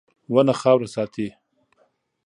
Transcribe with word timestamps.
•ونه 0.33 0.53
خاوره 0.59 0.87
ساتي. 0.95 1.27